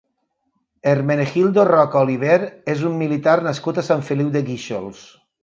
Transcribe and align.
Hermenegildo 0.91 1.65
Roca 1.69 2.01
Oliver 2.07 2.39
és 2.75 2.81
un 2.91 2.97
militar 3.03 3.37
nascut 3.51 3.83
a 3.83 3.85
Sant 3.91 4.03
Feliu 4.09 4.35
de 4.39 4.45
Guíxols. 4.51 5.07